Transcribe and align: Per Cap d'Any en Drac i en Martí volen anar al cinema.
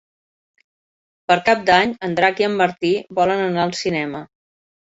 Per 1.31 1.37
Cap 1.49 1.61
d'Any 1.67 1.93
en 2.09 2.17
Drac 2.21 2.43
i 2.45 2.49
en 2.49 2.57
Martí 2.63 2.93
volen 3.21 3.45
anar 3.47 3.69
al 3.69 3.77
cinema. 3.85 4.27